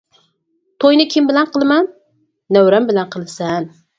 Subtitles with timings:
[0.83, 1.91] -توينى كىم بىلەن قىلىمەن؟
[2.57, 3.71] -نەۋرەم بىلەن قىلىسەن.